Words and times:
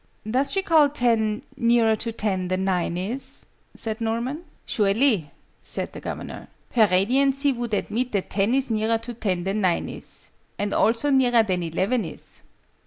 "Does 0.27 0.51
she 0.51 0.63
call 0.63 0.89
ten 0.89 1.43
nearer 1.55 1.95
to 1.97 2.11
ten 2.11 2.47
than 2.47 2.65
nine 2.65 2.97
is?" 2.97 3.45
said 3.75 4.01
Norman. 4.01 4.45
"Surely," 4.65 5.29
said 5.59 5.93
the 5.93 5.99
Governor. 6.01 6.47
"Her 6.73 6.87
Radiancy 6.89 7.51
would 7.51 7.75
admit 7.75 8.11
that 8.13 8.31
ten 8.31 8.55
is 8.55 8.71
nearer 8.71 8.97
to 8.97 9.13
ten 9.13 9.43
than 9.43 9.61
nine 9.61 9.87
is 9.89 10.29
and 10.57 10.73
also 10.73 11.11
nearer 11.11 11.43
than 11.43 11.61
eleven 11.61 12.03
is." 12.03 12.41